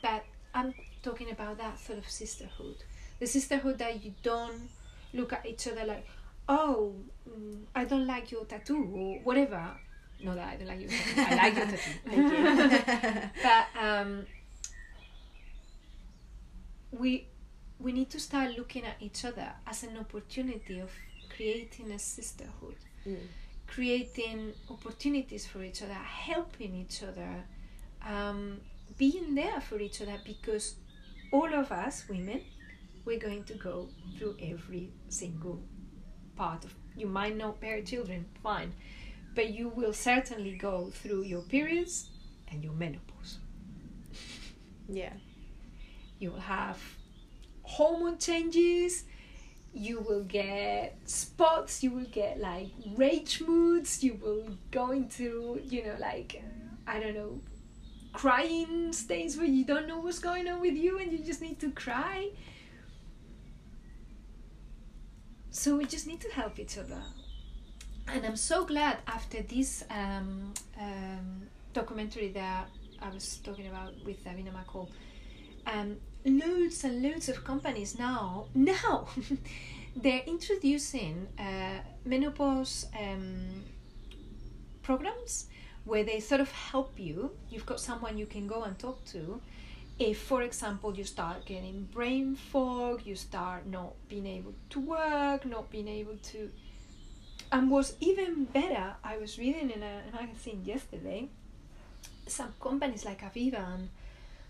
[0.00, 2.76] but i'm talking about that sort of sisterhood.
[3.20, 4.68] The sisterhood that you don't
[5.12, 6.06] look at each other like
[6.48, 6.94] oh
[7.28, 9.62] mm, i don't like your tattoo or whatever.
[10.22, 11.20] No that i don't like your tattoo.
[11.20, 11.90] I like your tattoo.
[12.06, 13.30] Thank you.
[13.42, 14.26] but um,
[16.92, 17.26] we
[17.78, 20.90] we need to start looking at each other as an opportunity of
[21.34, 23.18] creating a sisterhood Mm.
[23.66, 25.92] creating opportunities for each other
[26.28, 27.44] helping each other
[28.06, 28.60] um,
[28.96, 30.76] being there for each other because
[31.32, 32.40] all of us women
[33.04, 35.60] we're going to go through every single
[36.36, 38.72] part of you might not bear children fine
[39.34, 42.08] but you will certainly go through your periods
[42.48, 43.38] and your menopause
[44.88, 45.12] Yeah.
[46.18, 46.78] you will have
[47.62, 49.04] hormone changes
[49.74, 55.84] you will get spots you will get like rage moods you will go into you
[55.84, 56.42] know like
[56.86, 57.40] i don't know
[58.14, 61.58] crying states where you don't know what's going on with you and you just need
[61.58, 62.30] to cry.
[65.50, 67.02] So we just need to help each other.
[68.06, 72.68] And i'm so glad after this um, um, documentary that
[73.00, 74.90] i was talking about with davina mccall
[75.66, 79.06] um, loads and loads of companies now now
[79.96, 83.62] they're introducing uh, menopause um,
[84.82, 85.46] programs
[85.84, 87.30] where they sort of help you.
[87.50, 89.40] You've got someone you can go and talk to.
[89.98, 95.46] If for example you start getting brain fog you start not being able to work
[95.46, 96.50] not being able to
[97.52, 101.28] and was even better i was reading in a magazine yesterday
[102.26, 103.88] some companies like aviva and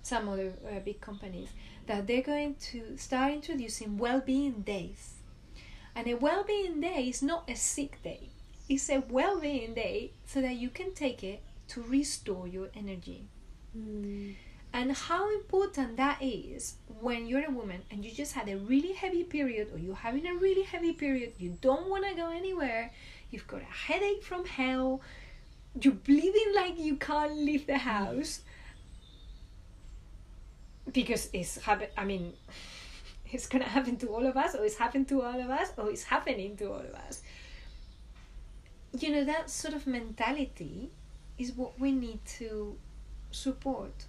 [0.04, 1.48] some other uh, big companies
[1.86, 5.14] that they're going to start introducing well-being days
[5.96, 8.28] and a well-being day is not a sick day
[8.68, 13.26] it's a well-being day so that you can take it to restore your energy.
[13.76, 14.34] Mm.
[14.72, 18.92] And how important that is when you're a woman and you just had a really
[18.92, 22.90] heavy period or you're having a really heavy period, you don't want to go anywhere,
[23.30, 25.00] you've got a headache from hell,
[25.80, 28.40] you're bleeding like you can't leave the house.
[30.92, 32.34] Because it's happen I mean
[33.32, 35.90] it's gonna happen to all of us, or it's happened to all of us, or
[35.90, 37.22] it's happening to all of us.
[38.98, 40.90] You know, that sort of mentality
[41.36, 42.78] is what we need to
[43.32, 44.04] support.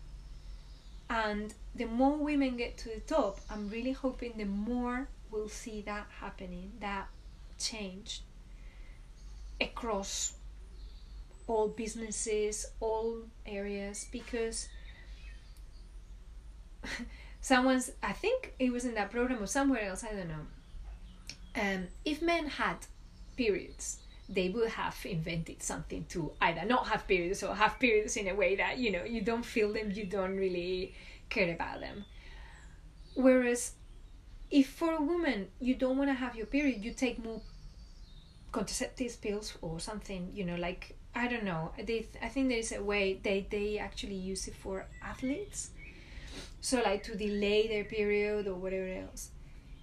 [1.10, 5.82] And the more women get to the top, I'm really hoping the more we'll see
[5.82, 7.08] that happening, that
[7.58, 8.22] change
[9.60, 10.34] across
[11.48, 14.68] all businesses, all areas, because
[17.42, 20.46] someone's, I think it was in that program or somewhere else, I don't know.
[21.62, 22.78] Um, if men had
[23.38, 28.28] periods, they would have invented something to either not have periods or have periods in
[28.28, 30.96] a way that you know you don't feel them you don't really
[31.30, 32.06] care about them.
[33.14, 33.74] Whereas
[34.50, 37.42] if for a woman you don't want to have your period you take more
[38.52, 41.72] contraceptive pills or something you know like i don't know.
[41.78, 45.70] They i think there's a way they they actually use it for athletes
[46.62, 49.32] so like to delay their period or whatever else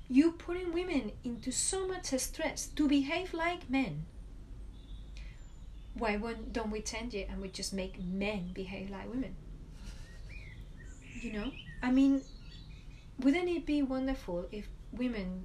[0.08, 4.04] you putting women into so much stress to behave like men
[5.94, 6.16] why
[6.52, 9.34] don't we change it and we just make men behave like women?
[11.20, 11.52] You know?
[11.82, 12.22] I mean,
[13.18, 15.44] wouldn't it be wonderful if women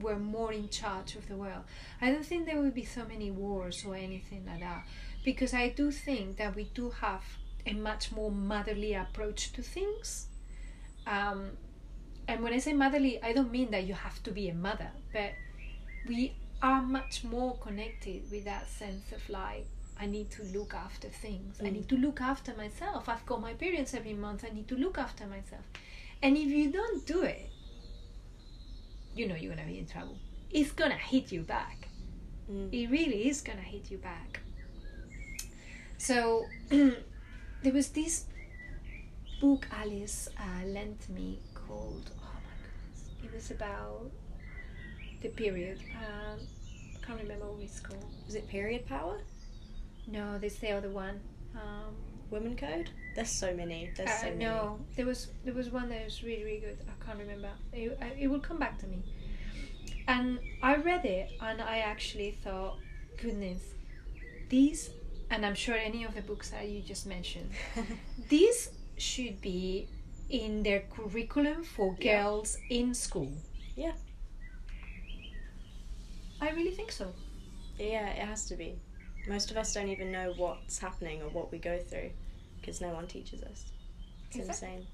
[0.00, 1.64] were more in charge of the world?
[2.00, 4.84] I don't think there would be so many wars or anything like that
[5.24, 7.22] because I do think that we do have
[7.66, 10.26] a much more motherly approach to things.
[11.06, 11.50] Um,
[12.28, 14.90] and when I say motherly, I don't mean that you have to be a mother,
[15.12, 15.32] but
[16.06, 19.66] we are much more connected with that sense of like
[20.00, 21.60] I need to look after things.
[21.62, 23.08] I need to look after myself.
[23.08, 24.44] I've got my periods every month.
[24.50, 25.62] I need to look after myself.
[26.22, 27.50] And if you don't do it,
[29.14, 30.18] you know you're gonna be in trouble.
[30.50, 31.88] It's gonna hit you back.
[32.50, 32.72] Mm.
[32.72, 34.40] It really is gonna hit you back.
[35.98, 38.26] So there was this
[39.44, 44.10] book Alice uh, lent me called oh my goodness, it was about
[45.20, 45.78] the period.
[45.98, 46.38] Um,
[46.94, 48.06] I can't remember what it's called.
[48.24, 49.18] Was it period power?
[50.06, 51.20] No, this the other one.
[51.54, 51.94] Um,
[52.30, 52.88] Women code?
[53.14, 53.90] There's so many.
[53.94, 54.38] There's uh, so many.
[54.38, 56.78] no, there was there was one that was really really good.
[56.88, 57.50] I can't remember.
[57.74, 59.02] It, it will come back to me.
[60.08, 62.78] And I read it, and I actually thought,
[63.20, 63.60] goodness,
[64.48, 64.88] these,
[65.30, 67.50] and I'm sure any of the books that you just mentioned,
[68.30, 69.88] these should be
[70.30, 72.22] in their curriculum for Yeah.
[72.22, 73.32] girls in school.
[73.76, 73.92] Yeah.
[76.40, 77.12] I really think so.
[77.78, 78.78] Yeah, it has to be.
[79.26, 82.10] Most of us don't even know what's happening or what we go through
[82.60, 83.64] because no one teaches us.
[84.28, 84.68] It's Exactly.
[84.68, 84.86] insane.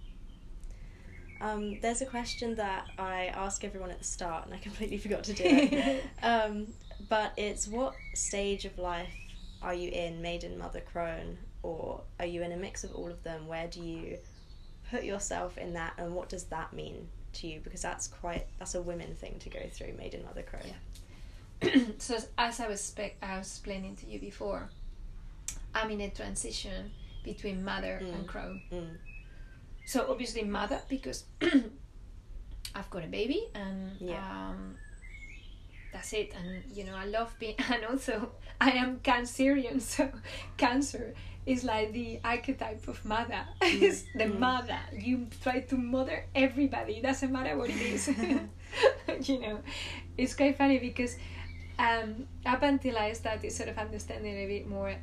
[1.40, 5.24] Um, there's a question that I ask everyone at the start, and I completely forgot
[5.24, 6.04] to do it.
[6.22, 6.68] um,
[7.08, 9.12] but it's what stage of life
[9.62, 13.22] are you in, maiden, mother, crone, or are you in a mix of all of
[13.22, 13.46] them?
[13.46, 14.18] Where do you
[14.90, 17.60] put yourself in that, and what does that mean to you?
[17.62, 20.62] Because that's quite that's a women thing to go through, maiden, mother, crone.
[21.62, 21.84] Yeah.
[21.98, 24.70] so as- I was spe- I was explaining to you before,
[25.74, 26.90] I'm in a transition
[27.24, 28.26] between mother and Mm.
[28.26, 28.62] crone.
[28.72, 28.96] Mm.
[29.86, 31.24] So obviously mother because
[32.74, 34.48] I've got a baby and Yeah.
[34.50, 34.76] um,
[35.92, 36.32] that's it.
[36.36, 40.08] And you know I love being and also I am Cancerian, so
[40.56, 41.14] Cancer
[41.46, 43.40] is like the archetype of mother.
[43.62, 44.38] it's the Mm.
[44.38, 44.78] mother.
[44.92, 46.94] You try to mother everybody.
[46.98, 48.08] It doesn't matter what it is.
[49.28, 49.58] you know,
[50.18, 51.16] it's quite funny because
[51.78, 54.94] um, up until I started sort of understanding a bit more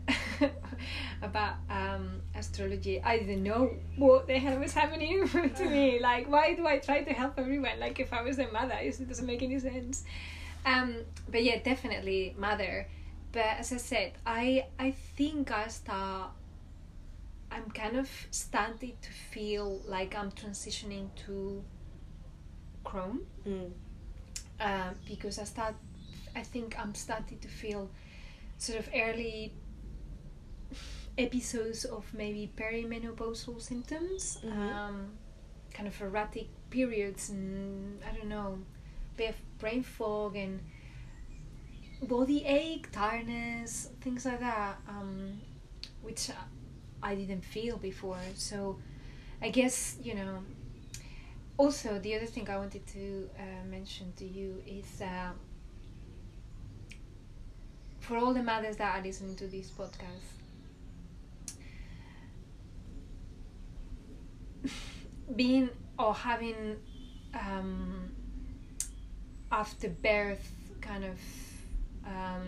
[1.23, 5.99] about um, astrology, I didn't know what the hell was happening to me.
[5.99, 7.79] Like, why do I try to help everyone?
[7.79, 10.03] Like, if I was a mother, it doesn't make any sense.
[10.67, 10.95] Um,
[11.31, 12.87] but yeah, definitely mother.
[13.31, 16.31] But as I said, I I think I start.
[17.51, 21.63] I'm kind of starting to feel like I'm transitioning to
[22.83, 23.71] crone Mm.
[24.59, 25.75] uh, because I start.
[26.35, 27.89] I think I'm starting to feel
[28.57, 29.53] sort of early
[31.17, 34.71] episodes of maybe perimenopausal symptoms, Mhm.
[34.75, 35.17] um,
[35.73, 38.59] kind of erratic periods, and I don't know,
[39.15, 40.59] bit of brain fog and
[42.03, 45.39] body ache, tiredness, things like that, um,
[46.01, 46.29] which
[47.01, 48.19] I didn't feel before.
[48.35, 48.77] So
[49.41, 50.39] I guess you know.
[51.57, 55.31] Also, the other thing I wanted to uh, mention to you is uh,
[57.99, 60.27] for all the mothers that are listening to this podcast,
[65.35, 66.77] being or having
[67.33, 68.11] um,
[69.51, 71.17] after birth kind of
[72.05, 72.47] um,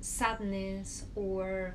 [0.00, 1.74] sadness or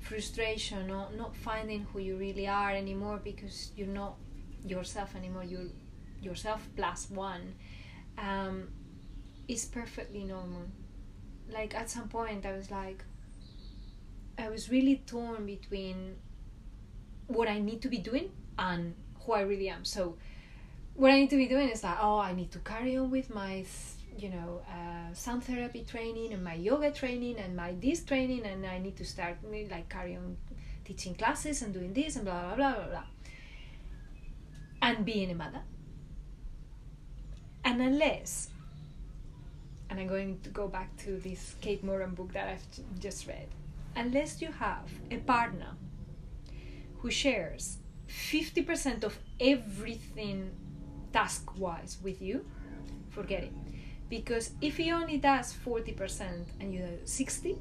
[0.00, 4.16] frustration or not finding who you really are anymore because you're not
[4.66, 5.70] yourself anymore you're
[6.20, 7.54] yourself plus one
[8.18, 8.68] um,
[9.48, 10.62] is perfectly normal.
[11.50, 13.04] Like at some point i was like
[14.38, 16.16] i was really torn between
[17.26, 19.84] what i need to be doing and who i really am.
[19.84, 20.16] So
[20.94, 23.32] what i need to be doing is like oh i need to carry on with
[23.34, 23.64] my
[24.16, 28.66] you know uh, sound therapy training and my yoga training and my this training and
[28.66, 29.36] i need to start
[29.70, 30.36] like carry on
[30.84, 33.04] teaching classes and doing this and blah blah blah blah blah.
[34.80, 35.62] And being a mother.
[37.64, 38.50] And unless
[39.88, 43.48] and i'm going to go back to this kate moran book that i've just read.
[43.94, 45.76] Unless you have a partner
[46.98, 47.78] who shares
[48.08, 50.50] 50% of everything
[51.12, 52.44] task wise with you
[53.12, 53.52] forget it.
[54.08, 57.56] Because if he only does 40% and you do 60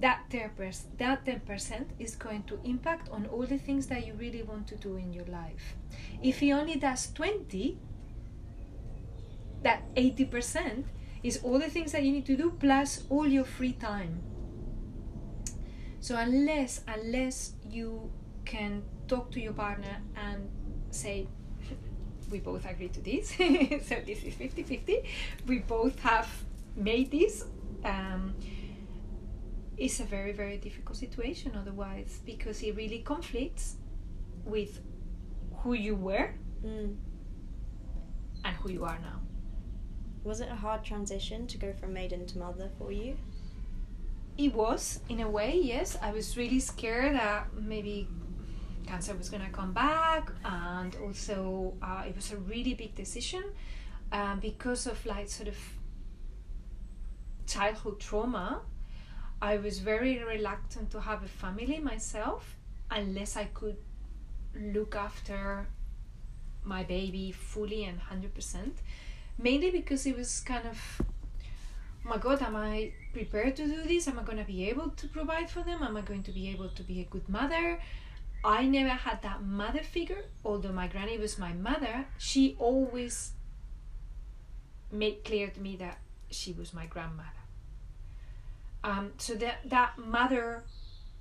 [0.00, 4.42] that 10% that 10% is going to impact on all the things that you really
[4.42, 5.76] want to do in your life.
[6.22, 7.78] If he only does 20
[9.62, 10.84] that 80%
[11.22, 14.20] is all the things that you need to do plus all your free time.
[16.00, 18.10] So unless unless you
[18.44, 20.48] can talk to your partner and
[20.90, 21.26] say
[22.30, 23.30] we both agree to this.
[23.88, 25.04] So this is 50 50
[25.46, 26.28] we both have
[26.76, 27.44] made this.
[27.84, 28.34] Um,
[29.76, 33.76] it's a very very difficult situation otherwise because it really conflicts
[34.44, 34.80] with
[35.62, 36.30] who you were
[36.64, 36.96] Mm.
[38.44, 39.20] and who you are now.
[40.24, 43.16] Was it a hard transition to go from maiden to mother for you?
[44.38, 45.96] it was in a way yes.
[46.02, 48.06] I was really scared that maybe
[48.86, 53.42] cancer was going to come back and also uh, it was a really big decision
[54.12, 55.56] um, because of like sort of
[57.46, 58.60] childhood trauma
[59.40, 62.56] i was very reluctant to have a family myself
[62.90, 63.76] unless i could
[64.58, 65.66] look after
[66.64, 68.70] my baby fully and 100%
[69.38, 74.06] mainly because it was kind of oh my god am i prepared to do this?
[74.08, 75.82] Am i going to be able to provide for them?
[75.82, 77.80] Am i going to be able to be a good mother
[78.44, 83.32] i never had that mother figure although my granny was my mother she always
[84.92, 85.98] made clear to me that
[86.30, 87.28] she was my grandmother.
[88.84, 90.62] Um, so that that mother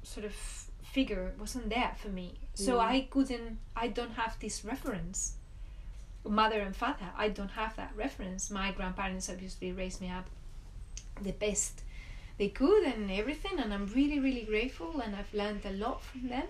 [0.03, 0.33] sort of
[0.83, 2.39] figure wasn't there for me.
[2.53, 2.79] So Mm.
[2.93, 5.37] i couldn't i don't have this reference.
[6.23, 8.49] Mother and father i don't have that reference.
[8.51, 10.27] My grandparents obviously raised me up
[11.21, 11.81] the best
[12.37, 16.27] they could and everything and i'm really really grateful and i've learned a lot from
[16.27, 16.47] them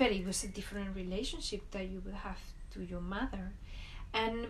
[0.00, 2.40] but it was a different relationship that you would have
[2.72, 3.52] to your mother.
[4.14, 4.46] And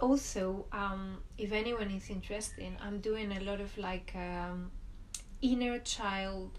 [0.00, 4.70] also um, if anyone is interested i'm doing a lot of like um,
[5.40, 6.50] inner child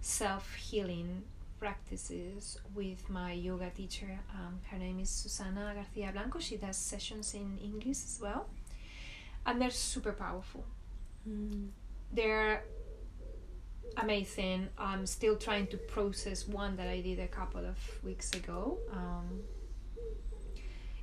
[0.00, 1.22] self-healing
[1.58, 4.20] practices with my yoga teacher.
[4.32, 6.38] Um, her name is susana garcia blanco.
[6.38, 8.46] She does sessions in english as well.
[9.44, 10.64] And they're super powerful.
[11.28, 11.68] Mm.
[12.12, 12.62] they're
[13.96, 14.68] amazing.
[14.78, 18.78] I'm still trying to process one that I did a couple of weeks ago.
[18.92, 19.40] Um,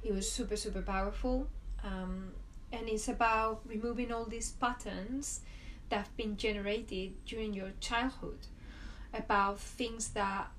[0.04, 1.48] it was super, super powerful.
[1.84, 2.32] Um,
[2.72, 5.42] and it's about removing all these patterns
[5.90, 8.40] that have been generated during your childhood
[9.14, 10.52] about things that,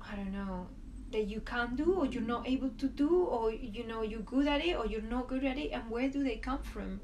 [0.00, 0.68] I don't know,
[1.12, 4.48] that you can't do or you're not able to do or you know you're good
[4.48, 7.00] at it or you're not good at it and where do they come from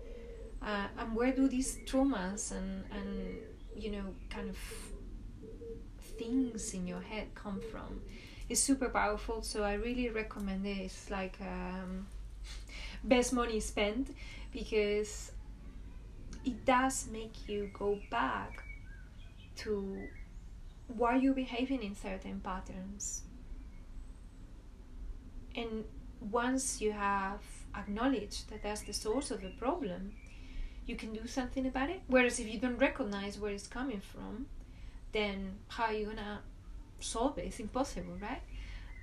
[0.62, 3.36] uh, and where do these traumas and and
[3.78, 4.56] you know kind of
[6.18, 8.00] things in your head come from.
[8.48, 10.78] It's super powerful so i really recommend it.
[10.78, 12.06] It's like um,
[13.04, 14.14] best money spent
[14.52, 15.32] because
[16.44, 18.62] it does make you go back
[19.56, 20.08] to
[20.88, 23.22] why you're behaving in certain patterns.
[25.54, 25.84] And
[26.20, 27.40] once you have
[27.76, 30.12] acknowledged that that's the source of the problem
[30.88, 32.00] you can do something about it.
[32.06, 34.46] Whereas if you don't recognize where it's coming from,
[35.12, 36.40] then how are you gonna
[37.00, 37.46] solve it?
[37.46, 38.42] It's impossible, right?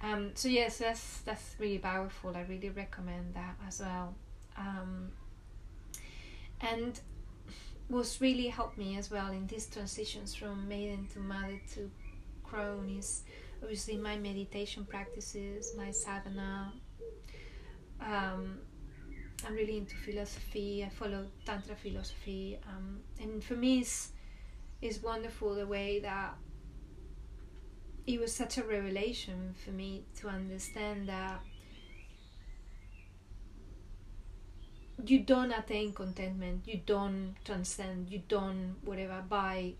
[0.02, 2.36] Um, so yes, that's that's really powerful.
[2.36, 4.16] I really recommend that as well.
[4.58, 5.12] Um,
[6.62, 7.00] and
[7.88, 11.92] what's really helped me as well in these transitions from maiden to mother to
[12.44, 13.24] crone is
[13.62, 16.74] obviously my meditation practices, my sadhana.
[18.02, 18.60] Um,
[19.46, 20.84] I'm really into philosophy.
[20.84, 24.12] I follow Tantra philosophy, um, and for me, it's,
[24.82, 26.36] it's wonderful the way that
[28.08, 31.42] it was such a revelation for me to understand that
[35.04, 39.74] you don't attain contentment, you don't transcend, you don't whatever by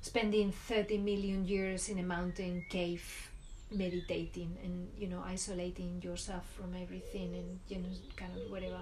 [0.00, 3.30] spending 30 million years in a mountain cave
[3.70, 8.80] meditating and you know isolating yourself from everything and you know kind of whatever.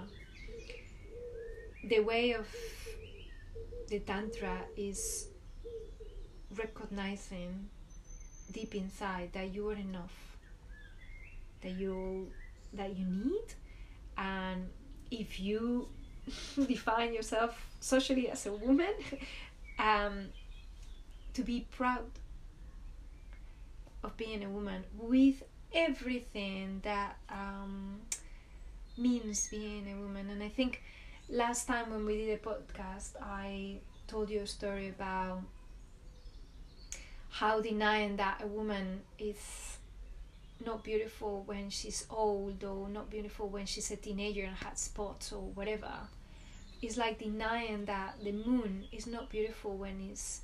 [1.83, 2.47] The way of
[3.87, 5.27] the tantra is
[6.55, 7.69] recognizing
[8.51, 10.37] deep inside that you are enough
[11.61, 12.27] that you
[12.73, 13.47] that you need
[14.17, 14.69] and
[15.11, 15.87] if you
[16.67, 18.93] define yourself socially as a woman
[19.79, 20.25] um,
[21.33, 22.05] to be proud
[24.05, 25.43] of being a woman with
[25.73, 27.99] everything that um,
[28.97, 30.29] means being a woman.
[30.29, 30.81] And i think
[31.29, 33.77] last time when we did a podcast i
[34.07, 35.41] told you a story about
[37.29, 39.77] how denying that a woman is
[40.65, 45.33] not beautiful when she's old or not beautiful when she's a teenager and had spots
[45.33, 45.91] or whatever.
[46.81, 50.41] Is like denying that the moon is not beautiful when it's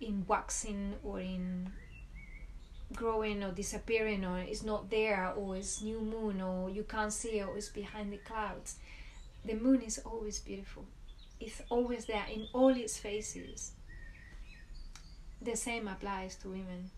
[0.00, 1.70] in waxing or in
[2.92, 7.38] growing or disappearing or it's not there or it's new moon or you can't see
[7.40, 8.76] it or it's behind the clouds
[9.44, 10.84] the moon is always beautiful
[11.40, 13.72] it's always there in all its phases
[15.40, 16.90] the same applies to women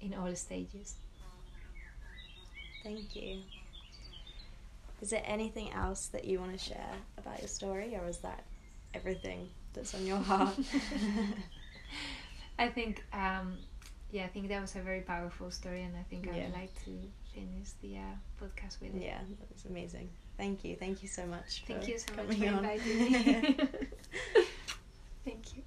[0.00, 0.96] in all stages.
[2.82, 3.40] Thank you.
[5.00, 8.44] Is there anything else that you want to share about your story, or is that
[8.94, 10.56] everything that's on your heart?
[12.58, 13.58] I think, um,
[14.10, 16.90] yeah, I think that was a very powerful story, and I think I'd like to
[17.34, 19.02] finish the uh, podcast with it.
[19.02, 20.08] Yeah, that was amazing.
[20.36, 20.76] Thank you.
[20.76, 21.64] Thank you so much.
[21.66, 23.56] Thank you so much for inviting me.
[25.24, 25.62] Thank you.